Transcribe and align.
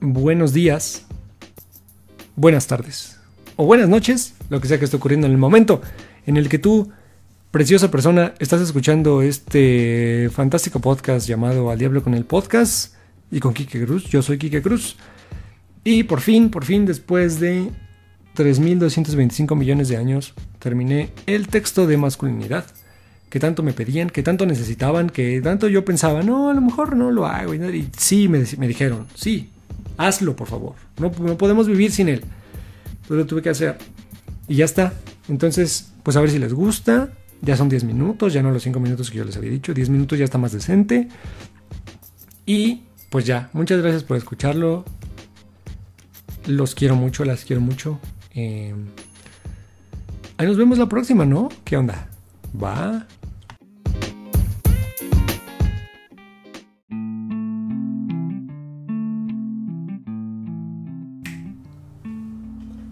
buenos 0.00 0.52
días, 0.52 1.06
buenas 2.34 2.66
tardes 2.66 3.18
o 3.56 3.64
buenas 3.64 3.88
noches, 3.88 4.34
lo 4.50 4.60
que 4.60 4.68
sea 4.68 4.78
que 4.78 4.84
esté 4.84 4.96
ocurriendo 4.96 5.26
en 5.26 5.32
el 5.32 5.38
momento 5.38 5.80
en 6.26 6.36
el 6.36 6.48
que 6.48 6.58
tú, 6.58 6.90
preciosa 7.50 7.90
persona, 7.90 8.34
estás 8.38 8.60
escuchando 8.60 9.22
este 9.22 10.28
fantástico 10.32 10.80
podcast 10.80 11.26
llamado 11.26 11.70
Al 11.70 11.78
Diablo 11.78 12.02
con 12.02 12.14
el 12.14 12.24
Podcast 12.24 12.94
y 13.30 13.40
con 13.40 13.54
Kike 13.54 13.84
Cruz. 13.86 14.04
Yo 14.04 14.22
soy 14.22 14.38
Kike 14.38 14.60
Cruz. 14.60 14.96
Y 15.84 16.02
por 16.02 16.20
fin, 16.20 16.50
por 16.50 16.64
fin, 16.64 16.84
después 16.84 17.38
de 17.38 17.70
3.225 18.36 19.56
millones 19.56 19.88
de 19.88 19.96
años, 19.96 20.34
terminé 20.58 21.10
el 21.26 21.46
texto 21.46 21.86
de 21.86 21.96
masculinidad 21.96 22.66
que 23.30 23.40
tanto 23.40 23.62
me 23.62 23.72
pedían, 23.72 24.10
que 24.10 24.22
tanto 24.22 24.46
necesitaban, 24.46 25.10
que 25.10 25.40
tanto 25.40 25.68
yo 25.68 25.84
pensaba, 25.84 26.22
no, 26.22 26.50
a 26.50 26.54
lo 26.54 26.60
mejor 26.60 26.96
no 26.96 27.10
lo 27.12 27.26
hago. 27.26 27.54
Y 27.54 27.88
sí, 27.96 28.28
me, 28.28 28.44
me 28.58 28.68
dijeron, 28.68 29.06
sí, 29.14 29.50
hazlo, 29.96 30.36
por 30.36 30.48
favor. 30.48 30.74
No, 30.98 31.10
no, 31.20 31.36
podemos 31.36 31.66
vivir 31.66 31.92
sin 31.92 32.08
él. 32.08 32.24
Pero 33.06 33.20
lo 33.20 33.26
tuve 33.26 33.42
que 33.42 33.50
hacer. 33.50 33.78
Y 34.48 34.56
ya 34.56 34.64
está. 34.64 34.92
Entonces, 35.28 35.92
pues 36.02 36.16
a 36.16 36.20
ver 36.20 36.30
si 36.30 36.38
les 36.38 36.52
gusta. 36.52 37.10
Ya 37.42 37.56
son 37.56 37.68
10 37.68 37.84
minutos, 37.84 38.32
ya 38.32 38.42
no 38.42 38.50
los 38.50 38.62
5 38.62 38.80
minutos 38.80 39.10
que 39.10 39.18
yo 39.18 39.24
les 39.24 39.36
había 39.36 39.50
dicho. 39.50 39.74
10 39.74 39.90
minutos 39.90 40.18
ya 40.18 40.24
está 40.24 40.38
más 40.38 40.52
decente. 40.52 41.08
Y 42.46 42.82
pues 43.10 43.26
ya, 43.26 43.50
muchas 43.52 43.80
gracias 43.82 44.04
por 44.04 44.16
escucharlo. 44.16 44.84
Los 46.46 46.74
quiero 46.74 46.96
mucho, 46.96 47.24
las 47.24 47.44
quiero 47.44 47.60
mucho. 47.60 47.98
Eh, 48.34 48.74
ahí 50.38 50.46
nos 50.46 50.56
vemos 50.56 50.78
la 50.78 50.88
próxima, 50.88 51.26
¿no? 51.26 51.48
¿Qué 51.64 51.76
onda? 51.76 52.08
Va. 52.62 53.06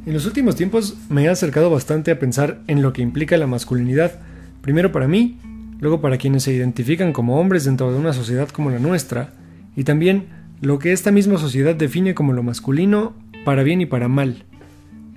En 0.07 0.13
los 0.13 0.27
últimos 0.27 0.55
tiempos 0.55 0.99
me 1.09 1.25
he 1.25 1.29
acercado 1.29 1.71
bastante 1.71 2.11
a 2.11 2.19
pensar 2.19 2.61
en 2.67 2.83
lo 2.83 2.93
que 2.93 3.01
implica 3.01 3.39
la 3.39 3.47
masculinidad, 3.47 4.21
primero 4.61 4.93
para 4.93 5.09
mí, 5.09 5.39
luego 5.81 6.03
para 6.03 6.19
quienes 6.19 6.43
se 6.43 6.53
identifican 6.53 7.15
como 7.15 7.41
hombres 7.41 7.65
dentro 7.65 7.91
de 7.91 7.99
una 7.99 8.13
sociedad 8.13 8.51
como 8.51 8.69
la 8.69 8.79
nuestra, 8.79 9.33
y 9.75 9.85
también 9.85 10.27
lo 10.61 10.79
que 10.79 10.93
esta 10.93 11.11
misma 11.11 11.39
sociedad 11.39 11.75
define 11.75 12.15
como 12.15 12.35
lo 12.35 12.43
masculino 12.43 13.15
para 13.47 13.63
bien 13.63 13.81
y 13.81 13.87
para 13.87 14.09
mal. 14.09 14.45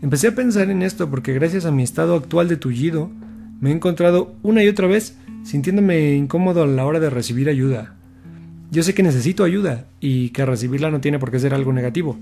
Empecé 0.02 0.30
a 0.30 0.36
pensar 0.36 0.70
en 0.70 0.82
esto 0.82 1.10
porque 1.10 1.34
gracias 1.34 1.66
a 1.66 1.72
mi 1.72 1.84
estado 1.84 2.16
actual 2.16 2.48
de 2.48 2.56
tullido, 2.56 3.12
me 3.60 3.72
he 3.72 3.74
encontrado 3.74 4.36
una 4.42 4.64
y 4.64 4.70
otra 4.70 4.88
vez 4.88 5.18
sintiéndome 5.44 6.16
incómodo 6.16 6.64
a 6.64 6.68
la 6.68 6.86
hora 6.86 7.02
de 7.02 7.10
recibir 7.10 7.50
ayuda. 7.50 7.96
Yo 8.72 8.84
sé 8.84 8.94
que 8.94 9.04
necesito 9.04 9.44
ayuda 9.44 9.86
y 10.00 10.30
que 10.30 10.46
recibirla 10.46 10.92
no 10.92 11.02
tiene 11.02 11.20
por 11.20 11.32
qué 11.32 11.40
ser 11.40 11.54
algo 11.54 11.74
negativo. 11.74 12.18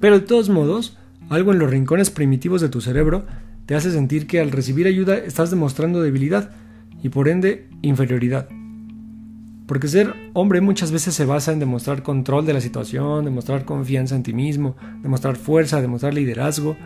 Pero 0.00 0.18
de 0.18 0.26
todos 0.26 0.48
modos, 0.48 0.98
algo 1.28 1.52
en 1.52 1.58
los 1.58 1.70
rincones 1.70 2.10
primitivos 2.10 2.60
de 2.60 2.68
tu 2.68 2.80
cerebro 2.80 3.26
te 3.66 3.74
hace 3.74 3.90
sentir 3.90 4.26
que 4.26 4.40
al 4.40 4.50
recibir 4.50 4.86
ayuda 4.86 5.16
estás 5.16 5.50
demostrando 5.50 6.02
debilidad 6.02 6.50
y 7.02 7.08
por 7.08 7.28
ende 7.28 7.68
inferioridad. 7.82 8.48
Porque 9.66 9.88
ser 9.88 10.14
hombre 10.34 10.60
muchas 10.60 10.92
veces 10.92 11.14
se 11.14 11.24
basa 11.24 11.52
en 11.52 11.58
demostrar 11.58 12.02
control 12.02 12.44
de 12.44 12.52
la 12.52 12.60
situación, 12.60 13.24
demostrar 13.24 13.64
confianza 13.64 14.16
en 14.16 14.22
ti 14.22 14.34
mismo, 14.34 14.76
demostrar 15.02 15.36
fuerza, 15.36 15.80
demostrar 15.80 16.14
liderazgo, 16.14 16.76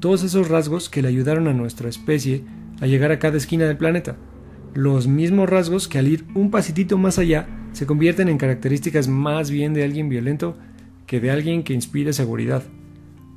todos 0.00 0.22
esos 0.22 0.48
rasgos 0.48 0.88
que 0.88 1.02
le 1.02 1.08
ayudaron 1.08 1.48
a 1.48 1.54
nuestra 1.54 1.88
especie 1.88 2.44
a 2.80 2.86
llegar 2.86 3.12
a 3.12 3.18
cada 3.18 3.36
esquina 3.36 3.64
del 3.64 3.76
planeta. 3.76 4.16
Los 4.74 5.06
mismos 5.08 5.48
rasgos 5.48 5.88
que 5.88 5.98
al 5.98 6.08
ir 6.08 6.24
un 6.34 6.50
pasitito 6.50 6.98
más 6.98 7.18
allá 7.18 7.46
se 7.72 7.86
convierten 7.86 8.28
en 8.28 8.38
características 8.38 9.08
más 9.08 9.50
bien 9.50 9.72
de 9.74 9.84
alguien 9.84 10.08
violento 10.08 10.56
que 11.06 11.20
de 11.20 11.30
alguien 11.30 11.62
que 11.62 11.72
inspire 11.72 12.12
seguridad. 12.12 12.62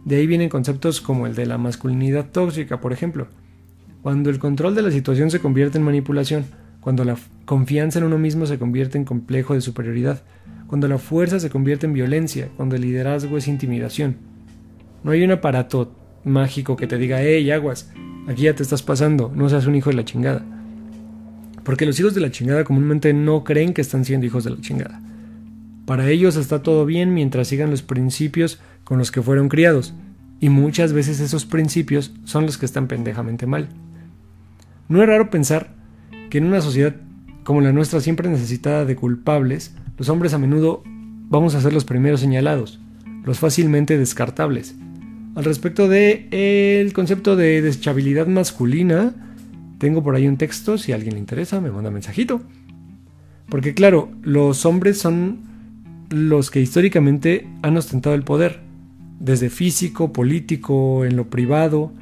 De 0.06 0.16
ahí 0.16 0.28
vienen 0.28 0.50
conceptos 0.50 1.00
como 1.02 1.28
el 1.28 1.36
de 1.36 1.46
la 1.46 1.58
masculinidad 1.58 2.32
tóxica, 2.32 2.82
por 2.82 2.94
ejemplo. 2.94 3.28
Cuando 4.02 4.30
el 4.30 4.40
control 4.40 4.74
de 4.74 4.82
la 4.82 4.92
situación 4.92 5.30
se 5.30 5.40
convierte 5.40 5.78
en 5.78 5.84
manipulación, 5.84 6.46
cuando 6.80 7.06
la 7.06 7.16
confianza 7.46 8.00
en 8.00 8.06
uno 8.06 8.18
mismo 8.18 8.48
se 8.48 8.58
convierte 8.58 8.98
en 8.98 9.06
complejo 9.06 9.54
de 9.54 9.62
superioridad, 9.62 10.24
cuando 10.66 10.88
la 10.88 10.98
fuerza 10.98 11.40
se 11.40 11.50
convierte 11.50 11.86
en 11.86 11.94
violencia, 11.94 12.50
cuando 12.58 12.76
el 12.76 12.82
liderazgo 12.82 13.38
es 13.38 13.48
intimidación. 13.48 14.16
No 15.04 15.12
hay 15.12 15.24
un 15.24 15.32
aparato 15.32 15.94
mágico 16.24 16.76
que 16.76 16.88
te 16.88 16.98
diga, 16.98 17.22
hey, 17.22 17.52
aguas, 17.52 17.92
aquí 18.28 18.44
ya 18.44 18.56
te 18.56 18.64
estás 18.64 18.82
pasando, 18.82 19.32
no 19.36 19.50
seas 19.50 19.68
un 19.68 19.76
hijo 19.76 19.92
de 19.92 19.98
la 19.98 20.06
chingada. 20.06 20.44
Porque 21.64 21.86
los 21.86 22.00
hijos 22.00 22.16
de 22.16 22.22
la 22.22 22.32
chingada 22.32 22.64
comúnmente 22.64 23.14
no 23.14 23.44
creen 23.44 23.74
que 23.74 23.82
están 23.82 24.04
siendo 24.04 24.26
hijos 24.26 24.44
de 24.44 24.50
la 24.50 24.62
chingada. 24.62 25.00
Para 25.86 26.10
ellos 26.10 26.36
está 26.36 26.64
todo 26.64 26.86
bien 26.86 27.14
mientras 27.14 27.48
sigan 27.48 27.72
los 27.72 27.82
principios 27.82 28.60
con 28.84 28.98
los 28.98 29.12
que 29.12 29.22
fueron 29.22 29.50
criados, 29.50 29.94
y 30.40 30.50
muchas 30.50 30.94
veces 30.94 31.20
esos 31.20 31.46
principios 31.46 32.14
son 32.24 32.46
los 32.46 32.58
que 32.58 32.66
están 32.66 32.88
pendejamente 32.88 33.46
mal. 33.46 33.70
No 34.90 35.02
es 35.02 35.08
raro 35.08 35.30
pensar 35.30 35.76
que 36.30 36.40
en 36.40 36.46
una 36.46 36.62
sociedad 36.62 36.96
como 37.44 37.62
la 37.62 37.72
nuestra 37.72 38.00
siempre 38.00 38.30
necesitada 38.30 38.86
de 38.86 38.96
culpables, 38.96 39.76
los 39.98 40.10
hombres 40.10 40.34
a 40.34 40.38
menudo 40.38 40.84
vamos 41.30 41.56
a 41.56 41.62
ser 41.62 41.74
los 41.74 41.86
primeros 41.86 42.20
señalados, 42.20 42.80
los 43.24 43.40
fácilmente 43.40 43.98
descartables. 43.98 44.76
Al 45.36 45.46
respecto 45.46 45.88
del 45.88 46.28
el 46.32 46.94
concepto 46.94 47.36
de 47.36 47.62
deschabilidad 47.62 48.28
masculina, 48.28 49.14
tengo 49.80 50.04
por 50.04 50.16
ahí 50.16 50.28
un 50.28 50.38
texto, 50.38 50.78
si 50.78 50.92
a 50.92 50.96
alguien 50.96 51.14
le 51.14 51.20
interesa, 51.20 51.62
me 51.62 51.72
manda 51.72 51.90
mensajito. 51.90 52.42
Porque 53.50 53.74
claro, 53.74 54.12
los 54.22 54.66
hombres 54.66 55.00
son 55.00 55.51
los 56.12 56.52
que 56.52 56.62
históricamente 56.62 57.48
han 57.62 57.78
ostentado 57.78 58.16
el 58.16 58.24
poder, 58.24 58.60
desde 59.20 59.50
físico, 59.50 60.12
político, 60.12 61.06
en 61.06 61.16
lo 61.16 61.30
privado, 61.30 61.94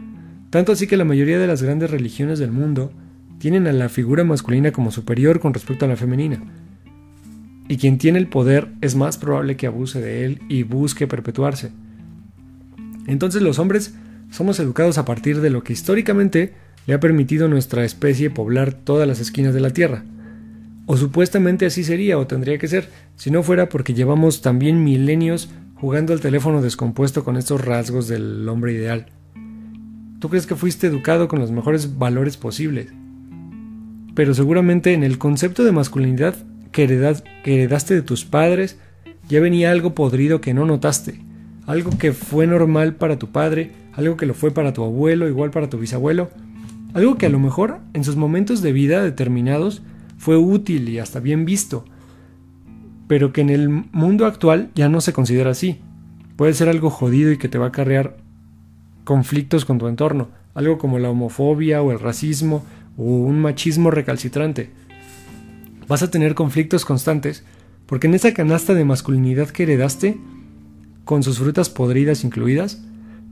tanto 0.50 0.72
así 0.72 0.88
que 0.88 0.98
la 0.98 1.06
mayoría 1.06 1.38
de 1.38 1.48
las 1.48 1.62
grandes 1.62 1.92
religiones 1.92 2.40
del 2.40 2.52
mundo 2.52 2.92
tienen 3.38 3.68
a 3.68 3.72
la 3.72 3.88
figura 3.88 4.24
masculina 4.24 4.72
como 4.72 4.92
superior 4.92 5.40
con 5.40 5.54
respecto 5.54 5.86
a 5.86 5.88
la 5.88 5.96
femenina. 5.96 6.42
Y 7.68 7.78
quien 7.78 8.00
tiene 8.00 8.18
el 8.18 8.28
poder 8.28 8.70
es 8.82 8.96
más 8.96 9.18
probable 9.18 9.56
que 9.56 9.68
abuse 9.68 10.02
de 10.02 10.26
él 10.26 10.42
y 10.50 10.64
busque 10.64 11.06
perpetuarse. 11.06 11.72
Entonces 13.06 13.44
los 13.44 13.60
hombres 13.60 13.94
somos 14.32 14.60
educados 14.60 14.98
a 14.98 15.06
partir 15.06 15.40
de 15.40 15.52
lo 15.52 15.64
que 15.64 15.74
históricamente 15.74 16.54
le 16.88 16.96
ha 16.96 17.00
permitido 17.00 17.46
a 17.46 17.50
nuestra 17.50 17.86
especie 17.86 18.32
poblar 18.32 18.74
todas 18.74 19.08
las 19.08 19.20
esquinas 19.20 19.54
de 19.54 19.60
la 19.60 19.70
Tierra. 19.70 20.04
O 20.92 20.98
supuestamente 20.98 21.68
así 21.68 21.84
sería 21.84 22.18
o 22.18 22.26
tendría 22.26 22.58
que 22.58 22.68
ser, 22.68 22.90
si 23.16 23.30
no 23.30 23.44
fuera 23.44 23.70
porque 23.70 23.94
llevamos 23.94 24.42
también 24.42 24.84
milenios 24.84 25.52
jugando 25.76 26.14
al 26.14 26.20
teléfono 26.20 26.64
descompuesto 26.64 27.24
con 27.24 27.38
estos 27.38 27.64
rasgos 27.64 28.08
del 28.08 28.50
hombre 28.50 28.74
ideal. 28.74 29.06
Tú 30.18 30.30
crees 30.30 30.48
que 30.48 30.56
fuiste 30.56 30.88
educado 30.88 31.28
con 31.28 31.38
los 31.38 31.52
mejores 31.52 32.00
valores 32.00 32.38
posibles, 32.38 32.88
pero 34.16 34.34
seguramente 34.34 34.94
en 34.94 35.04
el 35.04 35.20
concepto 35.20 35.64
de 35.64 35.74
masculinidad 35.74 36.34
que, 36.72 36.86
heredaste 36.86 37.94
de 37.94 38.02
tus 38.02 38.26
padres 38.26 38.80
ya 39.28 39.40
venía 39.40 39.70
algo 39.70 39.94
podrido 39.94 40.42
que 40.42 40.56
no 40.56 40.66
notaste, 40.66 41.20
algo 41.68 41.92
que 42.00 42.14
fue 42.14 42.48
normal 42.48 42.96
para 42.96 43.20
tu 43.20 43.28
padre, 43.28 43.74
algo 43.94 44.18
que 44.18 44.26
lo 44.26 44.34
fue 44.34 44.50
para 44.50 44.74
tu 44.74 44.84
abuelo, 44.84 45.28
igual 45.28 45.52
para 45.52 45.70
tu 45.70 45.78
bisabuelo, 45.78 46.32
algo 46.96 47.20
que 47.20 47.28
a 47.28 47.30
lo 47.30 47.38
mejor 47.38 47.78
en 47.94 48.04
sus 48.04 48.16
momentos 48.16 48.64
de 48.64 48.72
vida 48.72 49.04
determinados 49.04 49.84
fue 50.20 50.38
útil 50.38 50.90
y 50.90 51.00
hasta 51.00 51.20
bien 51.20 51.46
visto, 51.46 51.86
pero 53.08 53.34
que 53.34 53.42
en 53.42 53.50
el 53.50 53.70
mundo 53.70 54.28
actual 54.28 54.70
ya 54.76 54.90
no 54.90 55.02
se 55.02 55.14
considera 55.14 55.52
así. 55.52 55.80
Puede 56.36 56.54
ser 56.54 56.70
algo 56.70 56.90
jodido 56.90 57.32
y 57.32 57.38
que 57.38 57.50
te 57.50 57.58
va 57.58 57.66
a 57.66 57.70
acarrear 57.70 58.18
conflictos 59.06 59.66
con 59.66 59.80
tu 59.80 59.88
entorno, 59.88 60.28
algo 60.54 60.78
como 60.78 61.00
la 61.00 61.10
homofobia 61.10 61.82
o 61.82 61.92
el 61.92 62.00
racismo 62.00 62.64
o 62.98 63.04
un 63.04 63.40
machismo 63.40 63.92
recalcitrante. 63.92 64.70
Vas 65.88 66.04
a 66.04 66.12
tener 66.12 66.36
conflictos 66.36 66.86
constantes 66.86 67.46
porque 67.86 68.08
en 68.08 68.14
esa 68.14 68.34
canasta 68.34 68.74
de 68.74 68.86
masculinidad 68.86 69.50
que 69.50 69.64
heredaste, 69.64 70.18
con 71.06 71.24
sus 71.24 71.40
frutas 71.40 71.70
podridas 71.70 72.24
incluidas, 72.24 72.84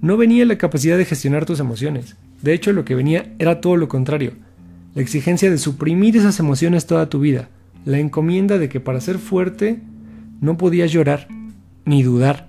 no 0.01 0.15
venía 0.15 0.45
la 0.45 0.57
capacidad 0.57 0.97
de 0.97 1.05
gestionar 1.05 1.45
tus 1.45 1.59
emociones. 1.59 2.15
De 2.41 2.53
hecho, 2.53 2.71
lo 2.71 2.85
que 2.85 2.95
venía 2.95 3.35
era 3.39 3.61
todo 3.61 3.75
lo 3.75 3.87
contrario, 3.87 4.33
la 4.97 5.03
exigencia 5.03 5.51
de 5.51 5.59
suprimir 5.59 6.17
esas 6.17 6.39
emociones 6.39 6.87
toda 6.87 7.07
tu 7.07 7.19
vida, 7.19 7.49
la 7.85 7.99
encomienda 7.99 8.57
de 8.57 8.67
que 8.67 8.79
para 8.79 8.99
ser 8.99 9.19
fuerte 9.19 9.79
no 10.41 10.57
podías 10.57 10.91
llorar, 10.91 11.27
ni 11.85 12.01
dudar, 12.01 12.47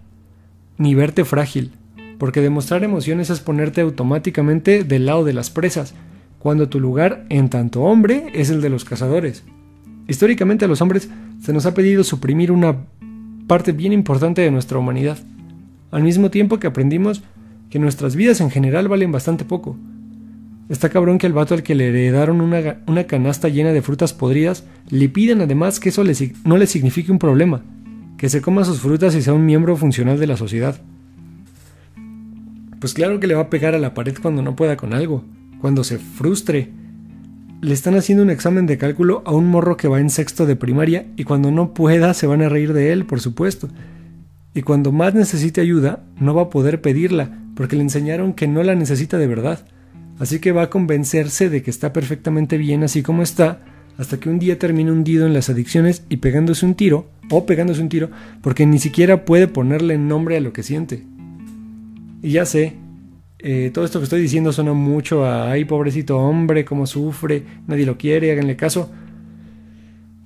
ni 0.79 0.95
verte 0.95 1.27
frágil, 1.27 1.73
porque 2.19 2.41
demostrar 2.41 2.85
emociones 2.85 3.29
es 3.29 3.41
ponerte 3.41 3.83
automáticamente 3.83 4.83
del 4.83 5.05
lado 5.05 5.27
de 5.27 5.35
las 5.35 5.51
presas, 5.51 5.93
cuando 6.39 6.71
tu 6.71 6.81
lugar 6.81 7.27
en 7.29 7.51
tanto 7.51 7.83
hombre 7.83 8.29
es 8.33 8.49
el 8.49 8.63
de 8.63 8.71
los 8.71 8.87
cazadores. 8.87 9.45
Históricamente 10.07 10.65
a 10.65 10.69
los 10.69 10.81
hombres 10.81 11.11
se 11.43 11.53
nos 11.53 11.67
ha 11.67 11.75
pedido 11.75 12.03
suprimir 12.03 12.51
una 12.51 12.77
parte 13.47 13.73
bien 13.73 13.93
importante 13.93 14.41
de 14.41 14.51
nuestra 14.51 14.79
humanidad, 14.79 15.19
al 15.91 16.03
mismo 16.03 16.31
tiempo 16.31 16.59
que 16.59 16.67
aprendimos 16.67 17.23
que 17.69 17.79
nuestras 17.79 18.17
vidas 18.17 18.41
en 18.41 18.51
general 18.51 18.89
valen 18.89 19.13
bastante 19.13 19.45
poco, 19.45 19.77
Está 20.69 20.91
cabrón 20.91 21.17
que 21.17 21.27
al 21.27 21.33
vato 21.33 21.55
al 21.55 21.63
que 21.63 21.75
le 21.75 21.89
heredaron 21.89 22.43
una, 22.43 23.05
canasta 23.07 23.49
llena 23.49 23.73
de 23.73 23.81
frutas 23.81 24.13
podridas 24.13 24.65
le 24.91 25.09
piden 25.09 25.41
además 25.41 25.81
que 25.81 25.89
eso 25.89 26.05
no 26.45 26.59
le 26.59 26.67
signifique 26.67 27.11
un 27.11 27.19
problema. 27.19 27.63
que 28.19 28.29
se 28.29 28.43
coma 28.43 28.65
sus 28.65 28.81
frutas 28.81 29.15
y 29.15 29.23
sea 29.23 29.33
un 29.33 29.47
miembro 29.47 29.77
funcional 29.77 30.19
de 30.19 30.27
la 30.27 30.37
sociedad. 30.37 30.81
Pues 32.81 32.93
claro 32.93 33.21
que 33.21 33.29
le 33.29 33.35
va 33.35 33.43
a 33.43 33.51
pegar 33.51 33.75
a 33.77 33.79
la 33.79 33.95
pared 33.95 34.17
cuando 34.21 34.43
no 34.43 34.57
pueda 34.57 34.77
con 34.77 34.93
algo, 34.93 35.25
cuando 35.61 35.85
se 35.85 35.99
frustre. 35.99 36.71
Le 37.61 37.73
están 37.73 37.95
haciendo 37.97 38.25
un 38.25 38.31
examen 38.31 38.67
de 38.67 38.77
cálculo 38.77 39.23
a 39.25 39.33
un 39.33 39.49
morro 39.49 39.77
que 39.77 39.89
va 39.89 40.01
en 40.01 40.11
sexto 40.11 40.47
de 40.47 40.57
primaria 40.57 41.07
y 41.17 41.25
cuando 41.25 41.51
no 41.53 41.75
pueda 41.75 42.13
se 42.13 42.27
van 42.27 42.43
a 42.43 42.49
reír 42.49 42.73
de 42.73 42.93
él, 42.93 43.07
por 43.07 43.21
supuesto. 43.21 43.69
Y 44.53 44.63
cuando 44.63 44.91
más 44.91 45.15
necesite 45.15 45.61
ayuda, 45.61 46.05
no 46.19 46.35
va 46.35 46.43
a 46.43 46.51
poder 46.51 46.81
pedirla, 46.81 47.39
porque 47.55 47.77
le 47.77 47.83
enseñaron 47.83 48.33
que 48.33 48.49
no 48.49 48.63
la 48.65 48.75
necesita 48.75 49.17
de 49.19 49.27
verdad. 49.27 49.65
Así 50.19 50.41
que 50.41 50.53
va 50.53 50.63
a 50.63 50.71
convencerse 50.71 51.49
de 51.49 51.63
que 51.63 51.71
está 51.71 51.93
perfectamente 51.93 52.59
bien 52.59 52.83
así 52.83 53.03
como 53.03 53.23
está, 53.23 53.61
hasta 53.99 54.19
que 54.19 54.29
un 54.29 54.39
día 54.39 54.59
termine 54.59 54.93
hundido 54.93 55.27
en 55.27 55.33
las 55.33 55.51
adicciones 55.51 56.05
y 56.09 56.19
pegándose 56.19 56.67
un 56.67 56.75
tiro, 56.75 57.11
o 57.31 57.47
pegándose 57.47 57.83
un 57.83 57.89
tiro, 57.89 58.11
porque 58.43 58.67
ni 58.67 58.79
siquiera 58.79 59.25
puede 59.25 59.49
ponerle 59.49 59.99
nombre 59.99 60.37
a 60.37 60.41
lo 60.41 60.53
que 60.53 60.63
siente. 60.63 61.05
Y 62.23 62.31
ya 62.33 62.47
sé, 62.47 62.75
eh, 63.41 63.71
todo 63.73 63.85
esto 63.85 64.01
que 64.01 64.05
estoy 64.05 64.21
diciendo 64.21 64.53
suena 64.53 64.73
mucho 64.73 65.25
a, 65.25 65.51
ay, 65.51 65.65
pobrecito 65.65 66.19
hombre, 66.19 66.65
cómo 66.65 66.87
sufre, 66.87 67.45
nadie 67.67 67.87
lo 67.87 67.99
quiere, 67.99 68.33
háganle 68.33 68.57
caso. 68.57 68.91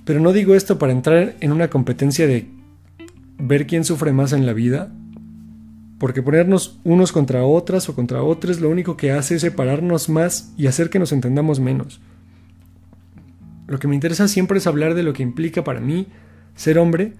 Pero 0.04 0.20
no 0.20 0.32
digo 0.32 0.54
esto 0.54 0.78
para 0.78 0.92
entrar 0.92 1.36
en 1.40 1.52
una 1.52 1.68
competencia 1.68 2.26
de 2.26 2.46
ver 3.38 3.66
quién 3.66 3.84
sufre 3.84 4.12
más 4.12 4.32
en 4.32 4.46
la 4.46 4.52
vida, 4.52 4.92
porque 6.02 6.20
ponernos 6.20 6.80
unos 6.82 7.12
contra 7.12 7.44
otras 7.44 7.88
o 7.88 7.94
contra 7.94 8.24
otros 8.24 8.60
lo 8.60 8.68
único 8.68 8.96
que 8.96 9.12
hace 9.12 9.36
es 9.36 9.42
separarnos 9.42 10.08
más 10.08 10.52
y 10.56 10.66
hacer 10.66 10.90
que 10.90 10.98
nos 10.98 11.12
entendamos 11.12 11.60
menos. 11.60 12.00
Lo 13.68 13.78
que 13.78 13.86
me 13.86 13.94
interesa 13.94 14.26
siempre 14.26 14.58
es 14.58 14.66
hablar 14.66 14.94
de 14.96 15.04
lo 15.04 15.12
que 15.12 15.22
implica 15.22 15.62
para 15.62 15.78
mí 15.78 16.08
ser 16.56 16.78
hombre, 16.78 17.12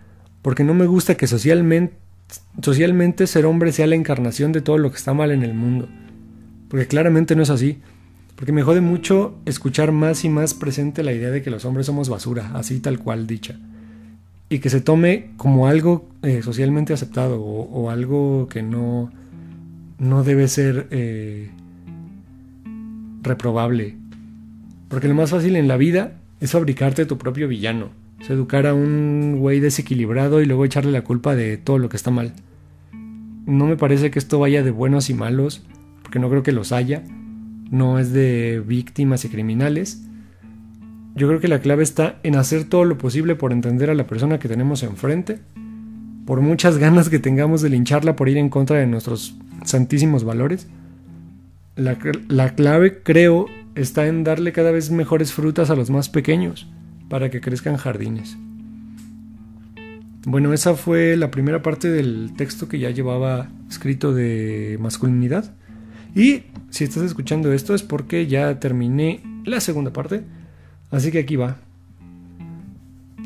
porque 0.42 0.64
no 0.64 0.74
me 0.74 0.86
gusta 0.86 1.16
que 1.16 1.28
socialmente 1.28 1.94
ser 3.28 3.46
hombre 3.46 3.70
sea 3.70 3.86
la 3.86 3.94
encarnación 3.94 4.50
de 4.50 4.62
todo 4.62 4.78
lo 4.78 4.90
que 4.90 4.96
está 4.96 5.14
mal 5.14 5.30
en 5.30 5.44
el 5.44 5.54
mundo. 5.54 5.88
Porque 6.68 6.88
claramente 6.88 7.36
no 7.36 7.44
es 7.44 7.50
así. 7.50 7.80
Porque 8.34 8.50
me 8.50 8.64
jode 8.64 8.80
mucho 8.80 9.38
escuchar 9.46 9.92
más 9.92 10.24
y 10.24 10.28
más 10.28 10.54
presente 10.54 11.04
la 11.04 11.12
idea 11.12 11.30
de 11.30 11.40
que 11.40 11.50
los 11.50 11.64
hombres 11.64 11.86
somos 11.86 12.08
basura, 12.08 12.50
así 12.54 12.80
tal 12.80 12.98
cual 12.98 13.28
dicha. 13.28 13.60
Y 14.52 14.58
que 14.58 14.70
se 14.70 14.80
tome 14.80 15.30
como 15.36 15.66
algo 15.66 16.08
eh, 16.22 16.42
socialmente 16.42 16.92
aceptado 16.92 17.40
o, 17.40 17.90
algo 17.90 18.48
que 18.48 18.62
no, 18.62 19.10
no 19.98 20.24
debe 20.24 20.46
ser 20.48 20.88
eh, 20.90 21.50
reprobable. 23.22 23.96
Porque 24.88 25.08
lo 25.08 25.14
más 25.14 25.30
fácil 25.30 25.56
en 25.56 25.68
la 25.68 25.76
vida 25.76 26.18
es 26.40 26.50
fabricarte 26.50 27.06
tu 27.06 27.16
propio 27.16 27.48
villano 27.48 28.02
educar 28.30 28.66
a 28.66 28.74
un 28.74 29.38
güey 29.38 29.60
desequilibrado 29.60 30.40
y 30.40 30.46
luego 30.46 30.64
echarle 30.64 30.92
la 30.92 31.02
culpa 31.02 31.34
de 31.34 31.56
todo 31.56 31.78
lo 31.78 31.88
que 31.88 31.96
está 31.96 32.10
mal. 32.10 32.32
No 33.46 33.66
me 33.66 33.76
parece 33.76 34.10
que 34.10 34.18
esto 34.18 34.38
vaya 34.38 34.62
de 34.62 34.70
buenos 34.70 35.10
y 35.10 35.14
malos, 35.14 35.62
porque 36.02 36.18
no 36.18 36.30
creo 36.30 36.42
que 36.42 36.52
los 36.52 36.72
haya. 36.72 37.02
No 37.70 37.98
es 37.98 38.12
de 38.12 38.62
víctimas 38.64 39.24
y 39.24 39.28
criminales. 39.28 40.06
Yo 41.14 41.28
creo 41.28 41.40
que 41.40 41.48
la 41.48 41.60
clave 41.60 41.82
está 41.82 42.18
en 42.22 42.36
hacer 42.36 42.64
todo 42.64 42.84
lo 42.84 42.96
posible 42.98 43.34
por 43.34 43.52
entender 43.52 43.90
a 43.90 43.94
la 43.94 44.06
persona 44.06 44.38
que 44.38 44.48
tenemos 44.48 44.82
enfrente, 44.82 45.40
por 46.26 46.40
muchas 46.40 46.78
ganas 46.78 47.08
que 47.08 47.18
tengamos 47.18 47.60
de 47.60 47.68
lincharla 47.68 48.16
por 48.16 48.28
ir 48.28 48.38
en 48.38 48.48
contra 48.48 48.78
de 48.78 48.86
nuestros 48.86 49.36
santísimos 49.64 50.24
valores. 50.24 50.68
La, 51.76 51.98
la 52.28 52.54
clave, 52.54 53.02
creo, 53.02 53.46
está 53.74 54.06
en 54.06 54.24
darle 54.24 54.52
cada 54.52 54.70
vez 54.70 54.90
mejores 54.90 55.32
frutas 55.32 55.70
a 55.70 55.76
los 55.76 55.90
más 55.90 56.08
pequeños 56.08 56.68
para 57.08 57.30
que 57.30 57.40
crezcan 57.40 57.76
jardines. 57.76 58.36
Bueno, 60.24 60.52
esa 60.52 60.74
fue 60.74 61.16
la 61.16 61.30
primera 61.30 61.62
parte 61.62 61.90
del 61.90 62.32
texto 62.36 62.68
que 62.68 62.78
ya 62.78 62.90
llevaba 62.90 63.50
escrito 63.68 64.14
de 64.14 64.78
masculinidad. 64.80 65.52
Y 66.14 66.44
si 66.70 66.84
estás 66.84 67.02
escuchando 67.02 67.52
esto 67.52 67.74
es 67.74 67.82
porque 67.82 68.26
ya 68.28 68.60
terminé 68.60 69.20
la 69.44 69.60
segunda 69.60 69.92
parte. 69.92 70.22
Así 70.92 71.10
que 71.10 71.18
aquí 71.18 71.34
va. 71.34 71.56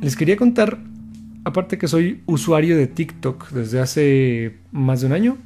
Les 0.01 0.17
quería 0.17 0.37
contar, 0.37 0.79
aparte 1.45 1.77
que 1.77 1.89
soy 1.89 2.23
usuario 2.25 2.77
de 2.77 2.87
TikTok 2.87 3.51
desde 3.51 3.81
hace 3.81 4.57
más 4.73 5.03
de 5.03 5.09
un 5.09 5.13
año. 5.13 5.37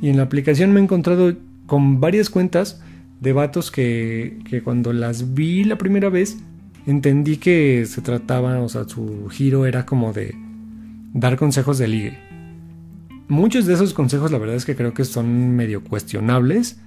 Y 0.00 0.10
en 0.10 0.18
la 0.18 0.24
aplicación 0.24 0.72
me 0.72 0.78
he 0.78 0.82
encontrado 0.84 1.34
con 1.66 2.00
varias 2.00 2.30
cuentas 2.30 2.80
de 3.20 3.32
vatos 3.32 3.70
que, 3.72 4.38
que 4.48 4.62
cuando 4.62 4.92
las 4.92 5.34
vi 5.34 5.64
la 5.64 5.76
primera 5.76 6.08
vez 6.08 6.38
entendí 6.86 7.38
que 7.38 7.84
se 7.86 8.00
trataba, 8.00 8.60
o 8.60 8.68
sea, 8.68 8.88
su 8.88 9.28
giro 9.28 9.66
era 9.66 9.84
como 9.84 10.12
de 10.12 10.34
dar 11.12 11.36
consejos 11.36 11.78
de 11.78 11.88
ligue. 11.88 12.18
Muchos 13.28 13.66
de 13.66 13.74
esos 13.74 13.92
consejos 13.92 14.30
la 14.30 14.38
verdad 14.38 14.56
es 14.56 14.64
que 14.64 14.76
creo 14.76 14.94
que 14.94 15.04
son 15.04 15.54
medio 15.54 15.82
cuestionables, 15.82 16.80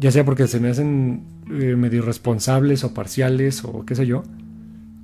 ya 0.00 0.10
sea 0.10 0.24
porque 0.24 0.48
se 0.48 0.60
me 0.60 0.70
hacen 0.70 1.24
eh, 1.50 1.76
medio 1.76 1.98
irresponsables 1.98 2.84
o 2.84 2.94
parciales 2.94 3.62
o 3.64 3.84
qué 3.84 3.94
sé 3.94 4.06
yo, 4.06 4.22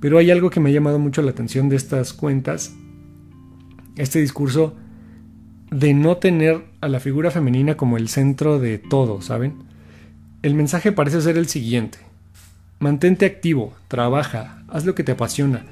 pero 0.01 0.17
hay 0.17 0.31
algo 0.31 0.49
que 0.49 0.59
me 0.59 0.69
ha 0.69 0.73
llamado 0.73 0.97
mucho 0.97 1.21
la 1.21 1.31
atención 1.31 1.69
de 1.69 1.75
estas 1.75 2.13
cuentas, 2.13 2.73
este 3.95 4.19
discurso 4.19 4.75
de 5.69 5.93
no 5.93 6.17
tener 6.17 6.65
a 6.81 6.87
la 6.87 6.99
figura 6.99 7.29
femenina 7.29 7.77
como 7.77 7.97
el 7.97 8.09
centro 8.09 8.59
de 8.59 8.79
todo, 8.79 9.21
¿saben? 9.21 9.55
El 10.41 10.55
mensaje 10.55 10.91
parece 10.91 11.21
ser 11.21 11.37
el 11.37 11.47
siguiente. 11.47 11.99
Mantente 12.79 13.25
activo, 13.25 13.73
trabaja, 13.87 14.63
haz 14.67 14.85
lo 14.85 14.95
que 14.95 15.03
te 15.03 15.11
apasiona, 15.11 15.65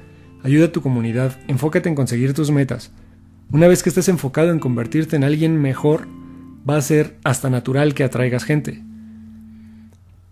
ayuda 0.44 0.66
a 0.66 0.72
tu 0.72 0.82
comunidad, 0.82 1.36
enfócate 1.48 1.88
en 1.88 1.94
conseguir 1.96 2.32
tus 2.32 2.52
metas. 2.52 2.92
Una 3.50 3.66
vez 3.66 3.82
que 3.82 3.88
estés 3.88 4.08
enfocado 4.08 4.50
en 4.50 4.60
convertirte 4.60 5.16
en 5.16 5.24
alguien 5.24 5.60
mejor, 5.60 6.06
va 6.68 6.76
a 6.76 6.82
ser 6.82 7.16
hasta 7.24 7.50
natural 7.50 7.94
que 7.94 8.04
atraigas 8.04 8.44
gente. 8.44 8.85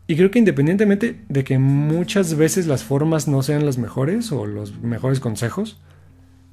Y 0.07 0.17
creo 0.17 0.31
que 0.31 0.39
independientemente 0.39 1.21
de 1.29 1.45
que 1.45 1.59
muchas 1.59 2.37
veces 2.37 2.67
las 2.67 2.85
formas 2.85 3.27
no 3.27 3.43
sean 3.43 3.65
las 3.65 3.79
mejores 3.79 4.33
o 4.33 4.47
los 4.47 4.79
mejores 4.83 5.19
consejos, 5.19 5.81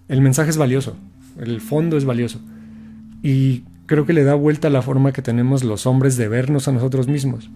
el 0.07 0.21
mensaje 0.21 0.49
es 0.49 0.57
valioso, 0.57 0.95
el 1.39 1.59
fondo 1.59 1.97
es 1.97 2.05
valioso. 2.05 2.39
Y 3.21 3.63
creo 3.87 4.05
que 4.05 4.13
le 4.13 4.23
da 4.23 4.35
vuelta 4.35 4.69
a 4.69 4.71
la 4.71 4.81
forma 4.81 5.11
que 5.11 5.21
tenemos 5.21 5.63
los 5.63 5.85
hombres 5.85 6.15
de 6.15 6.29
vernos 6.29 6.67
a 6.67 6.71
nosotros 6.71 7.07
mismos. 7.07 7.49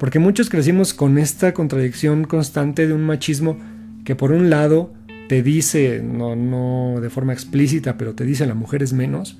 Porque 0.00 0.18
muchos 0.18 0.50
crecimos 0.50 0.94
con 0.94 1.18
esta 1.18 1.54
contradicción 1.54 2.24
constante 2.24 2.88
de 2.88 2.92
un 2.92 3.04
machismo 3.04 3.56
que 4.04 4.16
por 4.16 4.32
un 4.32 4.50
lado 4.50 4.92
te 5.28 5.44
dice, 5.44 6.02
no, 6.02 6.34
no 6.34 7.00
de 7.00 7.10
forma 7.10 7.32
explícita, 7.32 7.96
pero 7.96 8.14
te 8.14 8.24
dice 8.24 8.44
la 8.44 8.54
mujer 8.54 8.82
es 8.82 8.92
menos, 8.92 9.38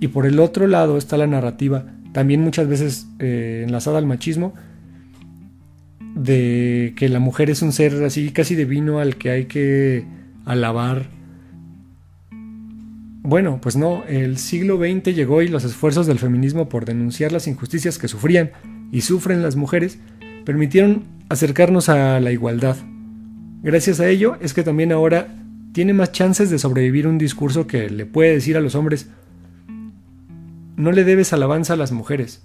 y 0.00 0.08
por 0.08 0.26
el 0.26 0.38
otro 0.38 0.66
lado 0.66 0.98
está 0.98 1.16
la 1.16 1.26
narrativa, 1.26 1.86
también 2.12 2.42
muchas 2.42 2.68
veces 2.68 3.08
eh, 3.18 3.64
enlazada 3.66 3.98
al 3.98 4.06
machismo, 4.06 4.54
de 6.14 6.94
que 6.96 7.08
la 7.08 7.18
mujer 7.18 7.50
es 7.50 7.62
un 7.62 7.72
ser 7.72 8.02
así 8.04 8.30
casi 8.30 8.54
divino 8.54 8.98
al 8.98 9.16
que 9.16 9.30
hay 9.30 9.44
que 9.46 10.04
alabar. 10.44 11.10
Bueno, 13.22 13.60
pues 13.60 13.76
no, 13.76 14.04
el 14.04 14.38
siglo 14.38 14.78
XX 14.78 15.14
llegó 15.14 15.42
y 15.42 15.48
los 15.48 15.64
esfuerzos 15.64 16.06
del 16.06 16.18
feminismo 16.18 16.68
por 16.68 16.84
denunciar 16.84 17.32
las 17.32 17.46
injusticias 17.46 17.98
que 17.98 18.08
sufrían 18.08 18.50
y 18.90 19.02
sufren 19.02 19.42
las 19.42 19.56
mujeres 19.56 19.98
permitieron 20.44 21.04
acercarnos 21.28 21.88
a 21.88 22.20
la 22.20 22.32
igualdad. 22.32 22.76
Gracias 23.62 24.00
a 24.00 24.08
ello 24.08 24.36
es 24.40 24.54
que 24.54 24.62
también 24.62 24.92
ahora 24.92 25.28
tiene 25.72 25.92
más 25.92 26.12
chances 26.12 26.48
de 26.48 26.58
sobrevivir 26.58 27.06
un 27.06 27.18
discurso 27.18 27.66
que 27.66 27.90
le 27.90 28.06
puede 28.06 28.32
decir 28.32 28.56
a 28.56 28.60
los 28.60 28.74
hombres 28.74 29.08
no 30.78 30.92
le 30.92 31.04
debes 31.04 31.32
alabanza 31.32 31.74
a 31.74 31.76
las 31.76 31.92
mujeres. 31.92 32.40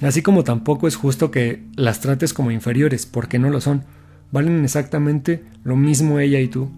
Así 0.00 0.22
como 0.22 0.44
tampoco 0.44 0.88
es 0.88 0.96
justo 0.96 1.30
que 1.30 1.62
las 1.76 2.00
trates 2.00 2.34
como 2.34 2.50
inferiores, 2.50 3.06
porque 3.06 3.38
no 3.38 3.50
lo 3.50 3.60
son. 3.60 3.84
Valen 4.32 4.64
exactamente 4.64 5.44
lo 5.62 5.76
mismo 5.76 6.18
ella 6.18 6.40
y 6.40 6.48
tú. 6.48 6.70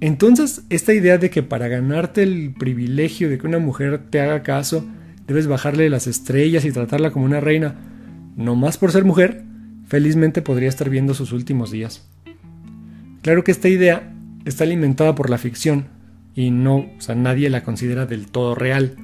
Entonces, 0.00 0.64
esta 0.70 0.92
idea 0.92 1.18
de 1.18 1.30
que 1.30 1.42
para 1.42 1.68
ganarte 1.68 2.22
el 2.22 2.52
privilegio 2.58 3.30
de 3.30 3.38
que 3.38 3.46
una 3.46 3.58
mujer 3.58 4.02
te 4.10 4.20
haga 4.20 4.42
caso, 4.42 4.84
debes 5.26 5.46
bajarle 5.46 5.88
las 5.88 6.06
estrellas 6.06 6.64
y 6.64 6.72
tratarla 6.72 7.10
como 7.10 7.24
una 7.24 7.40
reina, 7.40 7.76
no 8.36 8.56
más 8.56 8.76
por 8.76 8.92
ser 8.92 9.04
mujer, 9.04 9.44
felizmente 9.86 10.42
podría 10.42 10.68
estar 10.68 10.90
viendo 10.90 11.14
sus 11.14 11.32
últimos 11.32 11.70
días. 11.70 12.06
Claro 13.22 13.44
que 13.44 13.52
esta 13.52 13.68
idea 13.68 14.12
está 14.44 14.64
alimentada 14.64 15.14
por 15.14 15.30
la 15.30 15.38
ficción 15.38 15.86
y 16.34 16.50
no, 16.50 16.76
o 16.76 17.00
sea, 17.00 17.14
nadie 17.14 17.48
la 17.48 17.62
considera 17.62 18.04
del 18.04 18.26
todo 18.26 18.54
real. 18.54 18.96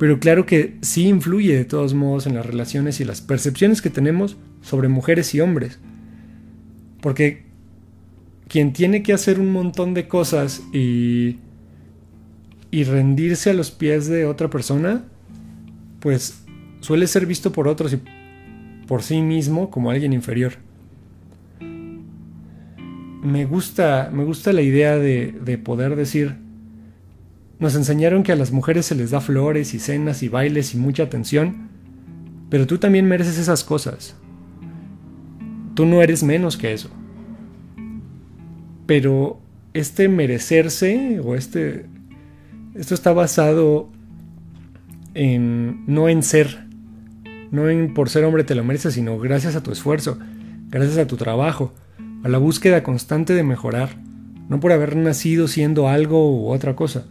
Pero 0.00 0.18
claro 0.18 0.44
que 0.44 0.78
sí 0.80 1.06
influye 1.06 1.54
de 1.54 1.64
todos 1.64 1.94
modos 1.94 2.26
en 2.26 2.34
las 2.34 2.44
relaciones 2.44 2.98
y 3.00 3.04
las 3.04 3.20
percepciones 3.20 3.80
que 3.80 3.90
tenemos 3.90 4.36
sobre 4.60 4.88
mujeres 4.88 5.32
y 5.36 5.40
hombres. 5.40 5.78
Porque 7.00 7.44
quien 8.48 8.72
tiene 8.72 9.04
que 9.04 9.12
hacer 9.12 9.38
un 9.38 9.52
montón 9.52 9.94
de 9.94 10.08
cosas 10.08 10.62
y 10.72 11.36
y 12.70 12.84
rendirse 12.84 13.50
a 13.50 13.54
los 13.54 13.70
pies 13.70 14.06
de 14.06 14.26
otra 14.26 14.48
persona, 14.48 15.04
pues 16.00 16.44
suele 16.80 17.06
ser 17.06 17.26
visto 17.26 17.52
por 17.52 17.68
otros 17.68 17.92
y 17.92 18.00
por 18.86 19.02
sí 19.02 19.20
mismo 19.20 19.70
como 19.70 19.90
alguien 19.90 20.12
inferior. 20.12 20.54
me 23.22 23.44
gusta, 23.44 24.10
me 24.12 24.24
gusta 24.24 24.52
la 24.52 24.62
idea 24.62 24.96
de, 24.96 25.32
de 25.44 25.58
poder 25.58 25.94
decir, 25.94 26.36
nos 27.60 27.76
enseñaron 27.76 28.22
que 28.22 28.32
a 28.32 28.36
las 28.36 28.52
mujeres 28.52 28.86
se 28.86 28.94
les 28.94 29.10
da 29.10 29.20
flores 29.20 29.74
y 29.74 29.78
cenas 29.78 30.22
y 30.22 30.28
bailes 30.28 30.74
y 30.74 30.78
mucha 30.78 31.04
atención, 31.04 31.68
pero 32.48 32.66
tú 32.66 32.78
también 32.78 33.06
mereces 33.06 33.38
esas 33.38 33.64
cosas. 33.64 34.16
Tú 35.74 35.84
no 35.84 36.02
eres 36.02 36.22
menos 36.22 36.56
que 36.56 36.72
eso. 36.72 36.90
Pero 38.86 39.40
este 39.74 40.08
merecerse 40.08 41.20
o 41.22 41.36
este 41.36 41.86
esto 42.74 42.94
está 42.94 43.12
basado 43.12 43.88
en 45.14 45.84
no 45.86 46.08
en 46.08 46.22
ser, 46.22 46.66
no 47.50 47.68
en 47.68 47.94
por 47.94 48.08
ser 48.08 48.24
hombre 48.24 48.44
te 48.44 48.54
lo 48.54 48.64
mereces, 48.64 48.94
sino 48.94 49.18
gracias 49.18 49.54
a 49.54 49.62
tu 49.62 49.70
esfuerzo, 49.70 50.18
gracias 50.68 50.96
a 50.98 51.06
tu 51.06 51.16
trabajo, 51.16 51.74
a 52.24 52.28
la 52.28 52.38
búsqueda 52.38 52.82
constante 52.82 53.34
de 53.34 53.42
mejorar, 53.42 53.96
no 54.48 54.60
por 54.60 54.72
haber 54.72 54.96
nacido 54.96 55.46
siendo 55.46 55.88
algo 55.88 56.34
u 56.34 56.48
otra 56.48 56.74
cosa. 56.74 57.06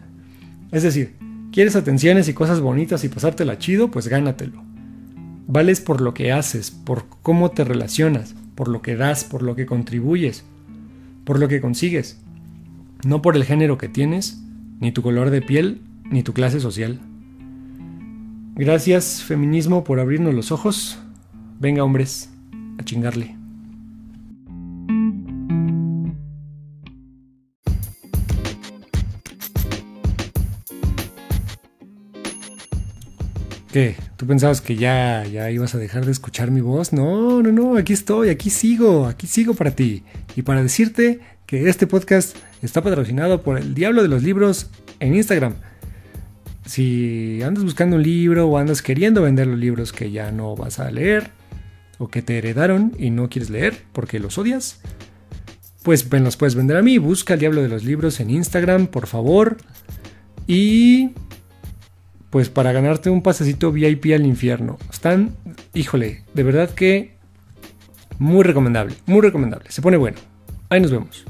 Es 0.72 0.82
decir, 0.82 1.16
quieres 1.52 1.76
atenciones 1.76 2.28
y 2.28 2.34
cosas 2.34 2.60
bonitas 2.60 3.04
y 3.04 3.08
pasártela 3.08 3.58
chido, 3.58 3.90
pues 3.90 4.08
gánatelo. 4.08 4.62
Vales 5.46 5.80
por 5.80 6.00
lo 6.00 6.14
que 6.14 6.32
haces, 6.32 6.70
por 6.70 7.06
cómo 7.22 7.50
te 7.50 7.64
relacionas, 7.64 8.34
por 8.54 8.68
lo 8.68 8.82
que 8.82 8.94
das, 8.94 9.24
por 9.24 9.42
lo 9.42 9.56
que 9.56 9.66
contribuyes, 9.66 10.44
por 11.24 11.40
lo 11.40 11.48
que 11.48 11.60
consigues, 11.60 12.20
no 13.04 13.22
por 13.22 13.36
el 13.36 13.44
género 13.44 13.78
que 13.78 13.88
tienes, 13.88 14.40
ni 14.78 14.92
tu 14.92 15.02
color 15.02 15.30
de 15.30 15.42
piel, 15.42 15.80
ni 16.04 16.22
tu 16.22 16.32
clase 16.32 16.60
social. 16.60 17.00
Gracias, 18.54 19.22
feminismo, 19.22 19.84
por 19.84 20.00
abrirnos 20.00 20.34
los 20.34 20.52
ojos. 20.52 20.98
Venga, 21.58 21.82
hombres, 21.82 22.30
a 22.78 22.84
chingarle. 22.84 23.39
¿Qué? 33.72 33.94
¿Tú 34.16 34.26
pensabas 34.26 34.60
que 34.60 34.74
ya, 34.74 35.24
ya 35.24 35.48
ibas 35.50 35.76
a 35.76 35.78
dejar 35.78 36.04
de 36.04 36.10
escuchar 36.10 36.50
mi 36.50 36.60
voz? 36.60 36.92
No, 36.92 37.40
no, 37.40 37.52
no, 37.52 37.76
aquí 37.76 37.92
estoy, 37.92 38.28
aquí 38.28 38.50
sigo, 38.50 39.06
aquí 39.06 39.28
sigo 39.28 39.54
para 39.54 39.70
ti. 39.70 40.02
Y 40.34 40.42
para 40.42 40.60
decirte 40.60 41.20
que 41.46 41.68
este 41.68 41.86
podcast 41.86 42.36
está 42.62 42.82
patrocinado 42.82 43.42
por 43.42 43.58
el 43.58 43.74
Diablo 43.74 44.02
de 44.02 44.08
los 44.08 44.24
Libros 44.24 44.70
en 44.98 45.14
Instagram. 45.14 45.54
Si 46.66 47.40
andas 47.44 47.62
buscando 47.62 47.94
un 47.94 48.02
libro 48.02 48.48
o 48.48 48.58
andas 48.58 48.82
queriendo 48.82 49.22
vender 49.22 49.46
los 49.46 49.58
libros 49.58 49.92
que 49.92 50.10
ya 50.10 50.32
no 50.32 50.56
vas 50.56 50.80
a 50.80 50.90
leer 50.90 51.30
o 51.98 52.08
que 52.08 52.22
te 52.22 52.38
heredaron 52.38 52.92
y 52.98 53.10
no 53.10 53.28
quieres 53.28 53.50
leer 53.50 53.84
porque 53.92 54.18
los 54.18 54.36
odias, 54.36 54.80
pues 55.84 56.10
los 56.10 56.36
puedes 56.36 56.56
vender 56.56 56.76
a 56.76 56.82
mí. 56.82 56.98
Busca 56.98 57.34
el 57.34 57.40
Diablo 57.40 57.62
de 57.62 57.68
los 57.68 57.84
Libros 57.84 58.18
en 58.18 58.30
Instagram, 58.30 58.88
por 58.88 59.06
favor. 59.06 59.58
Y 60.48 61.10
pues 62.30 62.48
para 62.48 62.72
ganarte 62.72 63.10
un 63.10 63.22
pasecito 63.22 63.72
VIP 63.72 64.06
al 64.14 64.24
infierno. 64.24 64.78
Están, 64.90 65.36
híjole, 65.74 66.22
de 66.32 66.42
verdad 66.42 66.70
que 66.70 67.16
muy 68.18 68.44
recomendable, 68.44 68.94
muy 69.06 69.20
recomendable. 69.20 69.70
Se 69.70 69.82
pone 69.82 69.96
bueno. 69.96 70.18
Ahí 70.68 70.80
nos 70.80 70.92
vemos. 70.92 71.24